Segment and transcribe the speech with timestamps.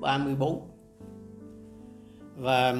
[0.00, 0.70] 34
[2.36, 2.74] và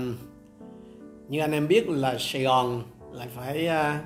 [1.28, 4.04] như anh em biết là Sài Gòn lại phải uh,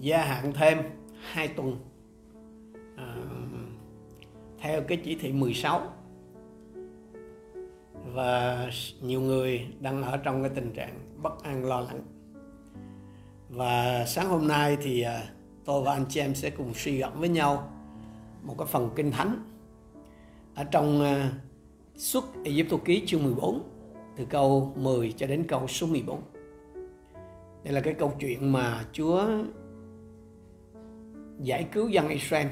[0.00, 0.78] gia hạn thêm
[1.20, 1.76] 2 tuần
[2.94, 3.64] uh,
[4.58, 5.80] theo cái chỉ thị 16
[8.12, 8.70] và
[9.02, 12.00] nhiều người đang ở trong cái tình trạng bất an lo lắng.
[13.48, 15.28] Và sáng hôm nay thì uh,
[15.64, 17.70] tôi và anh chị em sẽ cùng suy gẫm với nhau
[18.42, 19.44] một cái phần kinh thánh
[20.54, 21.32] ở trong uh,
[21.96, 23.62] suốt Egypto ký chương 14
[24.16, 26.22] từ câu 10 cho đến câu số 14.
[27.64, 29.24] Đây là cái câu chuyện mà Chúa
[31.40, 32.46] giải cứu dân Israel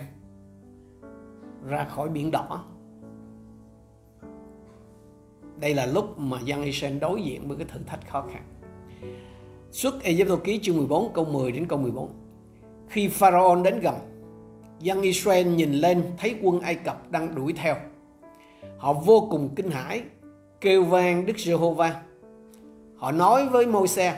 [1.66, 2.65] ra khỏi biển đỏ.
[5.60, 8.43] Đây là lúc mà dân Israel đối diện với cái thử thách khó khăn.
[9.70, 12.10] Xuất Egypto ký chương 14 câu 10 đến câu 14.
[12.88, 13.95] Khi Pharaoh đến gần,
[14.80, 17.77] dân Israel nhìn lên thấy quân Ai Cập đang đuổi theo.
[18.82, 20.02] Họ vô cùng kinh hãi,
[20.60, 22.02] kêu vang Đức Giê-hô-va.
[22.96, 24.16] Họ nói với Môi-se,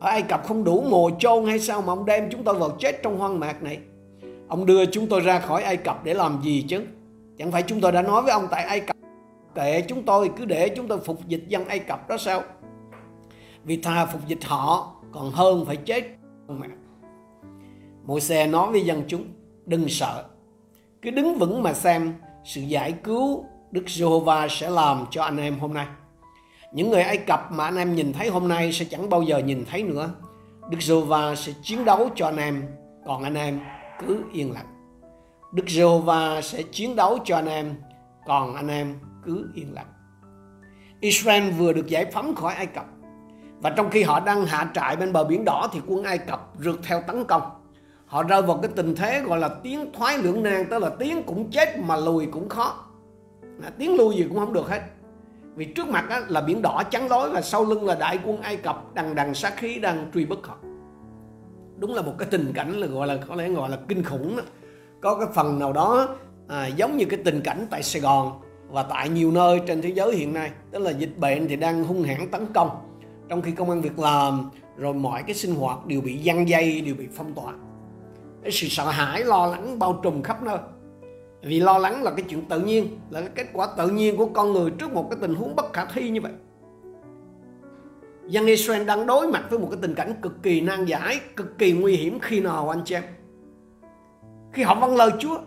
[0.00, 2.70] ở Ai Cập không đủ mồ chôn hay sao mà ông đem chúng tôi vào
[2.78, 3.78] chết trong hoang mạc này?
[4.48, 6.82] Ông đưa chúng tôi ra khỏi Ai Cập để làm gì chứ?
[7.38, 8.96] Chẳng phải chúng tôi đã nói với ông tại Ai Cập
[9.54, 12.42] kệ chúng tôi cứ để chúng tôi phục dịch dân Ai Cập đó sao?
[13.64, 16.04] Vì thà phục dịch họ còn hơn phải chết
[16.48, 16.66] mà.
[18.04, 19.24] Môi xe nói với dân chúng
[19.66, 20.24] đừng sợ
[21.02, 25.58] cứ đứng vững mà xem sự giải cứu Đức Giê-hô-va sẽ làm cho anh em
[25.58, 25.86] hôm nay.
[26.72, 29.38] Những người Ai Cập mà anh em nhìn thấy hôm nay sẽ chẳng bao giờ
[29.38, 30.10] nhìn thấy nữa.
[30.70, 32.62] Đức Giê-hô-va sẽ chiến đấu cho anh em,
[33.06, 33.60] còn anh em
[34.00, 34.66] cứ yên lặng.
[35.52, 37.74] Đức Giê-hô-va sẽ chiến đấu cho anh em,
[38.26, 39.92] còn anh em cứ yên lặng.
[41.00, 42.86] Israel vừa được giải phóng khỏi Ai Cập
[43.60, 46.52] và trong khi họ đang hạ trại bên bờ biển đỏ thì quân Ai Cập
[46.58, 47.42] rượt theo tấn công.
[48.06, 51.22] Họ rơi vào cái tình thế gọi là tiến thoái lưỡng nan, tức là tiến
[51.22, 52.88] cũng chết mà lùi cũng khó.
[53.62, 54.80] À, tiếng lui gì cũng không được hết.
[55.54, 58.40] Vì trước mặt á, là biển đỏ trắng lối và sau lưng là đại quân
[58.40, 60.56] Ai Cập đằng đằng sát khí đang truy bức họ.
[61.78, 64.36] Đúng là một cái tình cảnh là gọi là có lẽ gọi là kinh khủng
[64.36, 64.42] đó.
[65.00, 66.08] Có cái phần nào đó
[66.48, 69.88] à, giống như cái tình cảnh tại Sài Gòn và tại nhiều nơi trên thế
[69.88, 72.70] giới hiện nay tức là dịch bệnh thì đang hung hãn tấn công
[73.28, 76.80] trong khi công an việc làm rồi mọi cái sinh hoạt đều bị giăng dây
[76.80, 77.52] đều bị phong tỏa
[78.42, 80.58] cái sự sợ hãi lo lắng bao trùm khắp nơi
[81.42, 84.26] vì lo lắng là cái chuyện tự nhiên, là cái kết quả tự nhiên của
[84.26, 86.32] con người trước một cái tình huống bất khả thi như vậy.
[88.26, 91.58] Dân Israel đang đối mặt với một cái tình cảnh cực kỳ nan giải, cực
[91.58, 93.02] kỳ nguy hiểm khi nào anh chị em?
[94.52, 95.38] Khi họ vâng lời Chúa.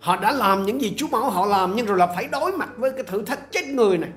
[0.00, 2.70] Họ đã làm những gì Chúa bảo họ làm, nhưng rồi là phải đối mặt
[2.76, 4.10] với cái thử thách chết người này.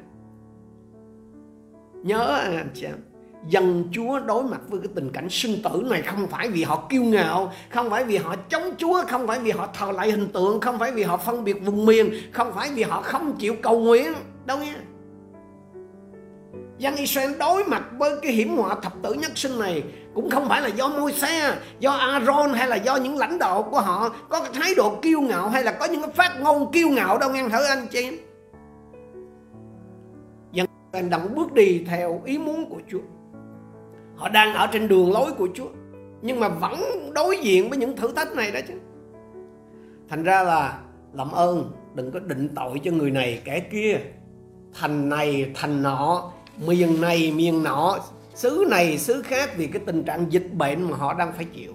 [1.93, 3.12] Nhớ anh chị em
[3.47, 6.87] dân Chúa đối mặt với cái tình cảnh sinh tử này không phải vì họ
[6.89, 10.27] kiêu ngạo, không phải vì họ chống Chúa, không phải vì họ thờ lại hình
[10.27, 13.55] tượng, không phải vì họ phân biệt vùng miền, không phải vì họ không chịu
[13.61, 14.13] cầu nguyện,
[14.45, 14.75] đâu nha.
[16.77, 19.83] Dân Israel đối mặt với cái hiểm họa thập tử nhất sinh này
[20.13, 23.63] cũng không phải là do môi xe, do Aaron hay là do những lãnh đạo
[23.71, 26.71] của họ có cái thái độ kiêu ngạo hay là có những cái phát ngôn
[26.71, 28.19] kiêu ngạo đâu nghe thử anh chị.
[30.51, 32.99] Dân Israel đang bước đi theo ý muốn của Chúa
[34.15, 35.67] họ đang ở trên đường lối của Chúa,
[36.21, 36.79] nhưng mà vẫn
[37.13, 38.73] đối diện với những thử thách này đó chứ.
[40.09, 40.79] Thành ra là
[41.13, 43.97] làm ơn, đừng có định tội cho người này kẻ kia.
[44.73, 46.31] Thành này, thành nọ,
[46.67, 47.97] miền này, miền nọ,
[48.35, 51.73] xứ này, xứ khác vì cái tình trạng dịch bệnh mà họ đang phải chịu.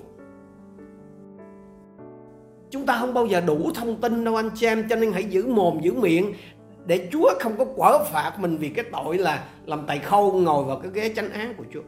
[2.71, 5.25] Chúng ta không bao giờ đủ thông tin đâu anh chị em, cho nên hãy
[5.25, 6.33] giữ mồm, giữ miệng
[6.87, 10.65] để Chúa không có quở phạt mình vì cái tội là làm tài khâu ngồi
[10.65, 11.83] vào cái ghế chánh án của Chúa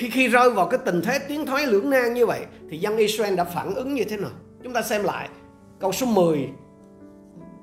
[0.00, 2.40] khi khi rơi vào cái tình thế tiến thoái lưỡng nan như vậy,
[2.70, 4.30] thì dân Israel đã phản ứng như thế nào?
[4.64, 5.28] Chúng ta xem lại
[5.80, 6.48] câu số 10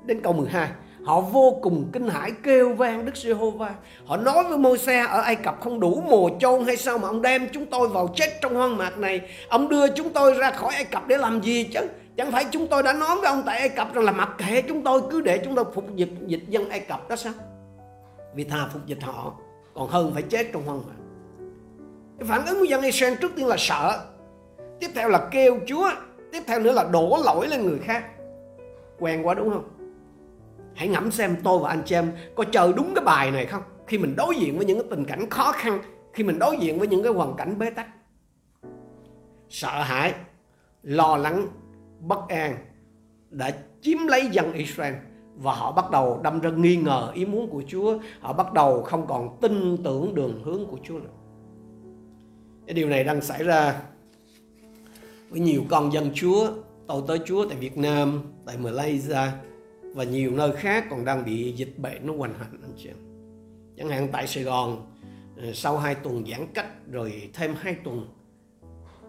[0.04, 0.70] đến câu 12.
[1.04, 3.74] Họ vô cùng kinh hãi kêu vang Đức Giê-hô-va.
[4.06, 7.22] Họ nói với Môi-se, ở Ai Cập không đủ mồ chôn hay sao mà ông
[7.22, 9.20] đem chúng tôi vào chết trong hoang mạc này.
[9.48, 11.80] Ông đưa chúng tôi ra khỏi Ai Cập để làm gì chứ?
[12.16, 14.62] Chẳng phải chúng tôi đã nói với ông tại Ai Cập rằng là mặc kệ
[14.62, 17.32] chúng tôi, cứ để chúng tôi phục dịch dịch dân Ai Cập đó sao?
[18.34, 19.32] Vì thà phục dịch họ,
[19.74, 21.07] còn hơn phải chết trong hoang mạc.
[22.18, 24.04] Cái phản ứng của dân Israel trước tiên là sợ,
[24.80, 25.90] Tiếp theo là kêu Chúa,
[26.32, 28.04] Tiếp theo nữa là đổ lỗi lên người khác.
[28.98, 29.68] Quen quá đúng không?
[30.74, 33.62] Hãy ngẫm xem tôi và anh chị em Có chơi đúng cái bài này không?
[33.86, 35.78] Khi mình đối diện với những cái tình cảnh khó khăn,
[36.12, 37.86] Khi mình đối diện với những cái hoàn cảnh bế tắc.
[39.48, 40.14] Sợ hãi,
[40.82, 41.46] Lo lắng,
[42.00, 42.56] Bất an
[43.30, 43.50] Đã
[43.80, 44.94] chiếm lấy dân Israel
[45.36, 47.98] và họ bắt đầu đâm ra nghi ngờ ý muốn của Chúa.
[48.20, 51.17] Họ bắt đầu không còn tin tưởng đường hướng của Chúa nữa
[52.68, 53.80] cái điều này đang xảy ra
[55.30, 56.50] với nhiều con dân Chúa
[56.86, 59.18] tôi tới Chúa tại Việt Nam, tại Malaysia
[59.94, 62.90] và nhiều nơi khác còn đang bị dịch bệnh nó hoành hành anh chị.
[63.76, 64.86] Chẳng hạn tại Sài Gòn
[65.36, 68.06] ờ, sau hai tuần giãn cách rồi thêm hai tuần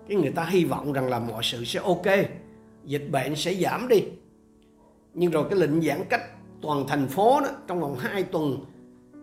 [0.07, 2.07] cái người ta hy vọng rằng là mọi sự sẽ ok
[2.85, 4.03] dịch bệnh sẽ giảm đi
[5.13, 6.21] nhưng rồi cái lệnh giãn cách
[6.61, 8.57] toàn thành phố đó trong vòng 2 tuần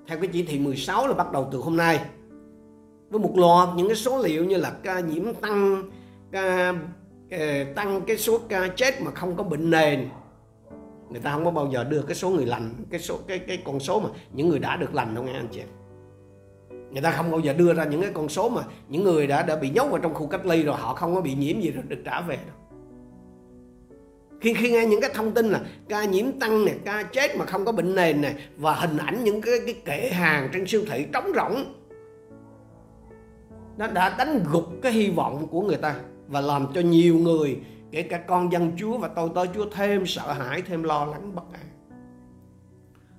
[0.07, 2.01] theo cái chỉ thị 16 là bắt đầu từ hôm nay
[3.11, 5.91] với một loạt những cái số liệu như là ca nhiễm tăng,
[6.33, 6.75] ca
[7.31, 10.09] ờ, tăng cái số ca chết mà không có bệnh nền.
[11.11, 13.63] Người ta không có bao giờ đưa cái số người lành, cái số, cái cái
[13.65, 15.61] con số mà những người đã được lành đâu nghe anh chị.
[16.91, 19.43] Người ta không bao giờ đưa ra những cái con số mà những người đã
[19.43, 21.71] đã bị nhốt vào trong khu cách ly rồi họ không có bị nhiễm gì
[21.71, 22.57] rồi được trả về đâu.
[24.41, 27.45] Khi khi nghe những cái thông tin là ca nhiễm tăng này ca chết mà
[27.45, 30.83] không có bệnh nền này và hình ảnh những cái cái kệ hàng trên siêu
[30.91, 31.65] thị trống rỗng
[33.77, 35.97] nó đã đánh gục cái hy vọng của người ta
[36.29, 40.07] và làm cho nhiều người, kể cả con dân Chúa và tôi tới Chúa thêm
[40.07, 41.63] sợ hãi, thêm lo lắng, bất an.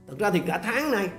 [0.08, 1.10] Thực ra thì cả tháng này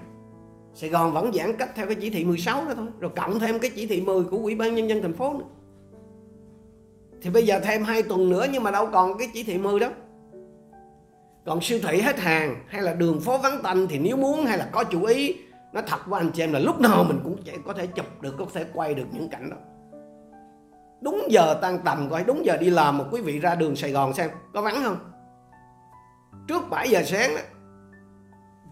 [0.75, 3.59] Sài Gòn vẫn giãn cách theo cái chỉ thị 16 đó thôi, rồi cộng thêm
[3.59, 5.45] cái chỉ thị 10 của Ủy ban nhân dân thành phố nữa.
[7.23, 9.81] Thì bây giờ thêm hai tuần nữa nhưng mà đâu còn cái chỉ thị 10
[9.81, 9.89] đó.
[11.47, 14.59] Còn siêu thị hết hàng hay là đường phố vắng tanh thì nếu muốn hay
[14.59, 15.37] là có chủ ý
[15.73, 17.37] nó thật với anh chị em là lúc nào mình cũng
[17.67, 19.57] có thể chụp được, có thể quay được những cảnh đó.
[21.01, 23.93] Đúng giờ tan tầm coi, đúng giờ đi làm mà quý vị ra đường Sài
[23.93, 24.99] Gòn xem, có vắng không?
[26.49, 27.41] Trước 7 giờ sáng đó,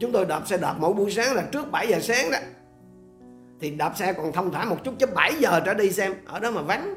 [0.00, 2.38] chúng tôi đạp xe đạp mỗi buổi sáng là trước 7 giờ sáng đó.
[3.60, 6.40] Thì đạp xe còn thông thả một chút chứ 7 giờ trở đi xem, ở
[6.40, 6.94] đó mà vắng.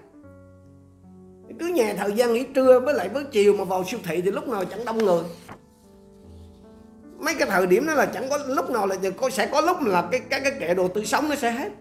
[1.59, 4.31] Cứ nhà thời gian nghỉ trưa với lại với chiều mà vào siêu thị thì
[4.31, 5.23] lúc nào chẳng đông người
[7.19, 9.77] mấy cái thời điểm đó là chẳng có lúc nào là có sẽ có lúc
[9.85, 11.71] là cái cái cái kệ đồ tươi sống nó sẽ hết.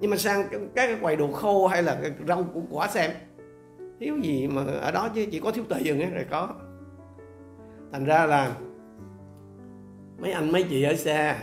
[0.00, 3.10] Nhưng mà sang cái, cái quầy đồ khô hay là cái rau củ quả xem
[4.00, 6.48] thiếu gì mà ở đó chứ chỉ có thiếu tiền ấy rồi có.
[7.92, 8.56] Thành ra là
[10.18, 11.36] mấy anh mấy chị ở xa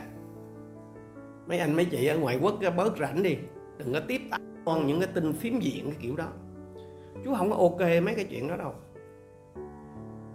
[1.48, 3.38] mấy anh mấy chị ở ngoại quốc bớt rảnh đi
[3.78, 4.22] đừng có tiếp
[4.66, 6.28] con những cái tin phím diện cái kiểu đó.
[7.26, 8.74] Chú không có ok mấy cái chuyện đó đâu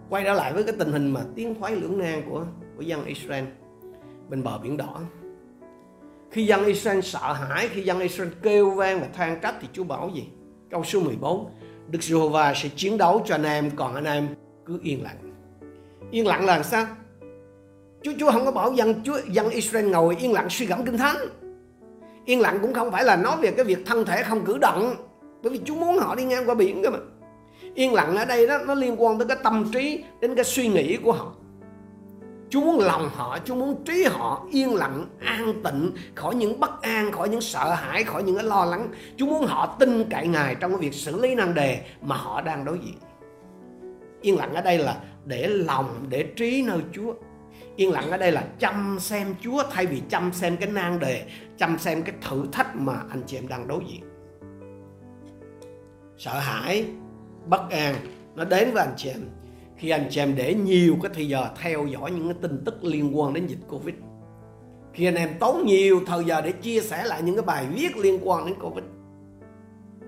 [0.09, 2.45] quay trở lại với cái tình hình mà tiến thoái lưỡng nan của
[2.77, 3.45] của dân Israel
[4.29, 5.01] bên bờ biển đỏ.
[6.31, 9.83] Khi dân Israel sợ hãi, khi dân Israel kêu vang và than trách thì Chúa
[9.83, 10.27] bảo gì?
[10.69, 11.49] Câu số 14
[11.91, 14.27] Đức Giê-hô-va sẽ chiến đấu cho anh em, còn anh em
[14.65, 15.17] cứ yên lặng.
[16.11, 16.85] Yên lặng là sao?
[18.01, 20.97] Chúa Chúa không có bảo dân, Chúa, dân Israel ngồi yên lặng suy gẫm kinh
[20.97, 21.17] thánh.
[22.25, 24.95] Yên lặng cũng không phải là nói về cái việc thân thể không cử động,
[25.43, 26.99] bởi vì Chúa muốn họ đi ngang qua biển cơ mà
[27.75, 30.67] yên lặng ở đây đó nó liên quan tới cái tâm trí đến cái suy
[30.67, 31.31] nghĩ của họ
[32.49, 36.81] Chúa muốn lòng họ, Chúa muốn trí họ yên lặng, an tịnh khỏi những bất
[36.81, 38.87] an, khỏi những sợ hãi, khỏi những cái lo lắng.
[39.17, 42.41] Chúa muốn họ tin cậy Ngài trong cái việc xử lý nan đề mà họ
[42.41, 42.95] đang đối diện.
[44.21, 47.13] Yên lặng ở đây là để lòng, để trí nơi Chúa.
[47.75, 51.25] Yên lặng ở đây là chăm xem Chúa thay vì chăm xem cái nan đề,
[51.57, 54.01] chăm xem cái thử thách mà anh chị em đang đối diện.
[56.17, 56.85] Sợ hãi,
[57.49, 57.95] bất an
[58.35, 59.21] nó đến với anh chị em
[59.77, 62.83] khi anh chị em để nhiều cái thời giờ theo dõi những cái tin tức
[62.83, 63.95] liên quan đến dịch Covid.
[64.93, 67.97] Khi anh em tốn nhiều thời giờ để chia sẻ lại những cái bài viết
[67.97, 68.83] liên quan đến Covid.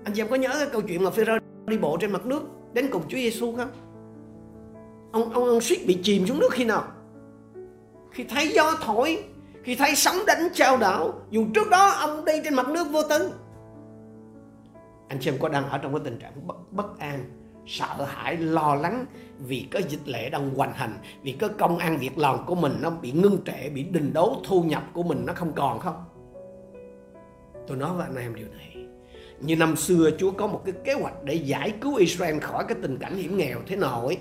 [0.04, 1.32] Anh chị em có nhớ cái câu chuyện mà Phêrô
[1.66, 2.42] đi bộ trên mặt nước
[2.72, 3.70] đến cùng Chúa Giêsu không?
[5.12, 6.84] Ông ông ông suýt bị chìm xuống nước khi nào?
[8.10, 9.24] Khi thấy gió thổi,
[9.62, 13.02] khi thấy sóng đánh trao đảo, dù trước đó ông đi trên mặt nước vô
[13.02, 13.32] tư.
[15.10, 17.24] Anh chị em có đang ở trong cái tình trạng bất, bất an
[17.66, 19.06] sợ hãi lo lắng
[19.38, 22.72] vì có dịch lệ đang hoành hành vì có công ăn việc làm của mình
[22.80, 26.04] nó bị ngưng trệ bị đình đố thu nhập của mình nó không còn không?
[27.66, 28.76] Tôi nói với anh em điều này.
[29.40, 32.78] Như năm xưa Chúa có một cái kế hoạch để giải cứu Israel khỏi cái
[32.82, 34.18] tình cảnh hiểm nghèo thế nào ấy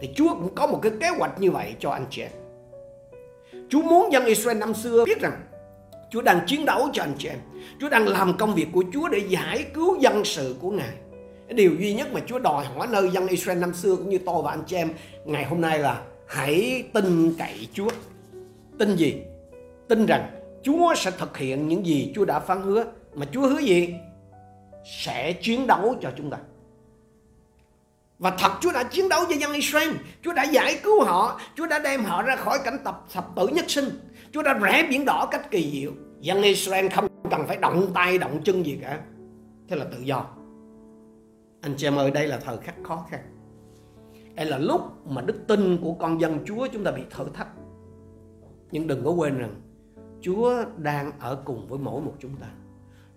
[0.00, 2.32] thì Chúa cũng có một cái kế hoạch như vậy cho anh chị em.
[3.68, 5.40] Chúa muốn dân Israel năm xưa biết rằng
[6.10, 7.38] Chúa đang chiến đấu cho anh chị em
[7.80, 10.94] Chúa đang làm công việc của Chúa để giải cứu dân sự của Ngài
[11.54, 14.42] điều duy nhất mà Chúa đòi hỏi nơi dân Israel năm xưa cũng như tôi
[14.42, 14.90] và anh chị em,
[15.24, 17.88] ngày hôm nay là hãy tin cậy Chúa.
[18.78, 19.22] Tin gì?
[19.88, 20.30] Tin rằng
[20.62, 22.84] Chúa sẽ thực hiện những gì Chúa đã phán hứa.
[23.14, 23.94] Mà Chúa hứa gì?
[25.04, 26.38] Sẽ chiến đấu cho chúng ta.
[28.18, 29.90] Và thật Chúa đã chiến đấu cho dân Israel.
[30.24, 31.40] Chúa đã giải cứu họ.
[31.56, 33.88] Chúa đã đem họ ra khỏi cảnh tập thập tử nhất sinh.
[34.32, 35.92] Chúa đã rẽ biển đỏ cách kỳ diệu.
[36.20, 39.00] Dân Israel không cần phải động tay động chân gì cả.
[39.68, 40.26] Thế là tự do.
[41.60, 43.20] Anh chị em ơi, đây là thời khắc khó khăn.
[44.34, 47.48] Đây là lúc mà đức tin của con dân Chúa chúng ta bị thử thách.
[48.70, 49.54] Nhưng đừng có quên rằng
[50.20, 52.46] Chúa đang ở cùng với mỗi một chúng ta.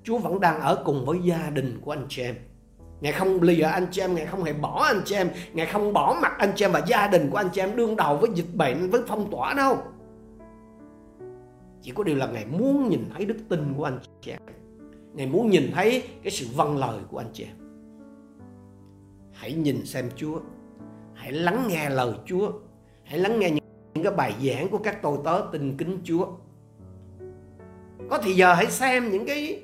[0.03, 2.35] Chúa vẫn đang ở cùng với gia đình của anh chị em.
[3.01, 5.93] Ngài không lìa anh chị em, Ngài không hề bỏ anh chị em, Ngài không
[5.93, 8.29] bỏ mặt anh chị em và gia đình của anh chị em đương đầu với
[8.35, 9.77] dịch bệnh, với phong tỏa đâu.
[11.81, 14.41] Chỉ có điều là Ngài muốn nhìn thấy đức tin của anh chị em.
[15.13, 17.55] Ngài muốn nhìn thấy cái sự vâng lời của anh chị em.
[19.33, 20.39] Hãy nhìn xem Chúa.
[21.13, 22.51] Hãy lắng nghe lời Chúa.
[23.03, 26.27] Hãy lắng nghe những cái bài giảng của các tôi tớ tin kính Chúa.
[28.09, 29.63] Có thì giờ hãy xem những cái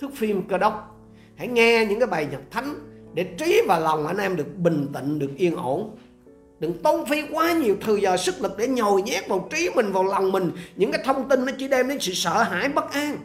[0.00, 0.98] thước phim cơ đốc
[1.38, 2.74] hãy nghe những cái bài nhạc thánh
[3.14, 5.96] để trí và lòng anh em được bình tĩnh, được yên ổn
[6.60, 9.92] đừng tốn phí quá nhiều thời giờ, sức lực để nhồi nhét vào trí mình,
[9.92, 10.52] vào lòng mình.
[10.76, 13.16] Những cái thông tin nó chỉ đem đến sự sợ hãi, bất an.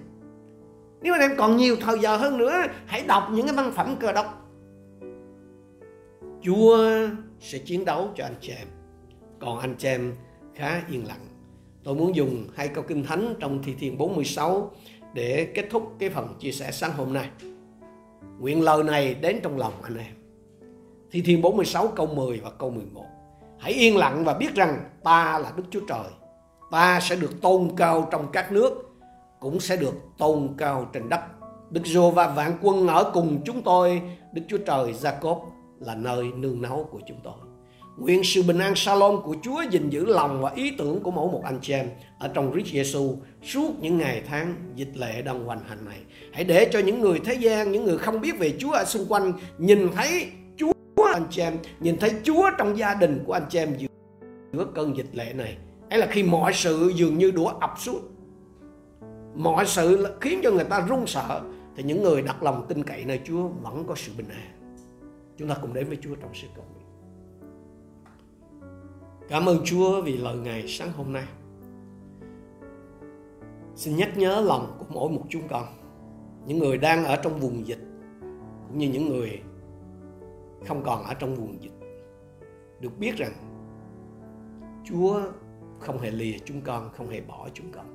[1.01, 3.95] Nếu anh em còn nhiều thời giờ hơn nữa, hãy đọc những cái văn phẩm
[3.99, 4.49] cơ đốc.
[6.41, 6.77] Chúa
[7.39, 8.67] sẽ chiến đấu cho anh chị em.
[9.39, 10.15] Còn anh chị em
[10.55, 11.27] khá yên lặng.
[11.83, 14.71] Tôi muốn dùng hai câu kinh thánh trong thi thiên 46
[15.13, 17.29] để kết thúc cái phần chia sẻ sáng hôm nay.
[18.39, 20.13] Nguyện lời này đến trong lòng anh em.
[21.11, 23.05] Thi Thiên 46 câu 10 và câu 11.
[23.63, 26.09] Hãy yên lặng và biết rằng ta là Đức Chúa Trời.
[26.71, 28.95] Ta sẽ được tôn cao trong các nước,
[29.39, 31.19] cũng sẽ được tôn cao trên đất.
[31.69, 34.01] Đức Giô và vạn quân ở cùng chúng tôi,
[34.33, 35.39] Đức Chúa Trời Jacob
[35.79, 37.33] là nơi nương náu của chúng tôi.
[37.97, 41.31] Nguyện sự bình an Salom của Chúa gìn giữ lòng và ý tưởng của mỗi
[41.31, 41.89] một anh chị em
[42.19, 45.99] ở trong Christ Jesus suốt những ngày tháng dịch lệ đang hoành hành này.
[46.33, 49.05] Hãy để cho những người thế gian, những người không biết về Chúa ở xung
[49.09, 50.31] quanh nhìn thấy
[51.13, 53.77] anh chị em, nhìn thấy Chúa trong gia đình của anh chị em
[54.51, 55.57] giữa cơn dịch lệ này.
[55.89, 58.01] Ấy là khi mọi sự dường như đũa ập xuống.
[59.35, 61.41] Mọi sự khiến cho người ta run sợ
[61.75, 64.73] thì những người đặt lòng tin cậy nơi Chúa vẫn có sự bình an.
[65.37, 66.87] Chúng ta cùng đến với Chúa trong sự cầu nguyện.
[69.29, 71.25] Cảm ơn Chúa vì lời ngày sáng hôm nay.
[73.75, 75.63] Xin nhắc nhớ lòng của mỗi một chúng con,
[76.45, 77.85] những người đang ở trong vùng dịch,
[78.67, 79.41] cũng như những người
[80.67, 81.73] không còn ở trong vùng dịch.
[82.79, 83.33] Được biết rằng
[84.85, 85.21] Chúa
[85.79, 87.85] không hề lìa chúng con, không hề bỏ chúng con.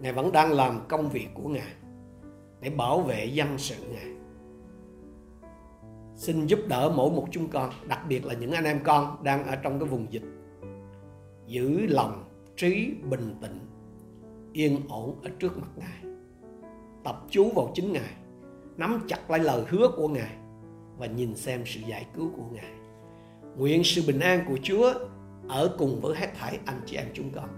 [0.00, 1.72] Ngài vẫn đang làm công việc của Ngài
[2.60, 4.14] để bảo vệ dân sự Ngài
[6.16, 9.46] xin giúp đỡ mỗi một chúng con đặc biệt là những anh em con đang
[9.46, 10.22] ở trong cái vùng dịch
[11.46, 12.24] giữ lòng
[12.56, 13.58] trí bình tĩnh
[14.52, 16.14] yên ổn ở trước mặt ngài
[17.04, 18.14] tập chú vào chính ngài
[18.76, 20.36] nắm chặt lấy lời hứa của ngài
[20.98, 22.72] và nhìn xem sự giải cứu của ngài.
[23.56, 24.92] Nguyện sự bình an của chúa
[25.48, 27.48] ở cùng với hết thảy anh chị em chúng con.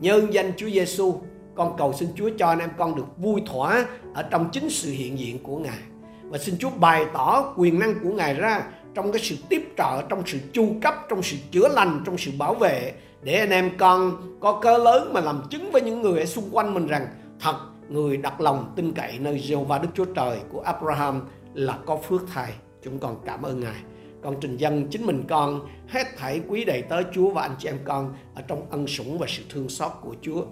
[0.00, 1.14] Nhân danh chúa giêsu
[1.54, 4.90] con cầu xin chúa cho anh em con được vui thỏa ở trong chính sự
[4.90, 5.78] hiện diện của ngài.
[6.22, 8.64] Và xin Chúa bày tỏ quyền năng của Ngài ra
[8.94, 12.30] trong cái sự tiếp trợ, trong sự chu cấp, trong sự chữa lành, trong sự
[12.38, 16.20] bảo vệ để anh em con có cơ lớn mà làm chứng với những người
[16.20, 17.06] ở xung quanh mình rằng
[17.40, 17.56] thật
[17.88, 21.22] người đặt lòng tin cậy nơi Jehovah Đức Chúa Trời của Abraham
[21.54, 22.52] là có phước thay.
[22.84, 23.82] Chúng con cảm ơn Ngài.
[24.22, 27.68] Con trình dân chính mình con, hết thảy quý đầy tới Chúa và anh chị
[27.68, 30.44] em con, ở trong ân sủng và sự thương xót của Chúa.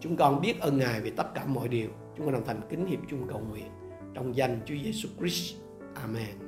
[0.00, 1.88] Chúng con biết ơn Ngài vì tất cả mọi điều.
[2.16, 3.68] Chúng con đồng thành kính hiệp chung cầu nguyện
[4.14, 5.54] trong danh Chúa Giêsu Christ.
[5.94, 6.41] Amen.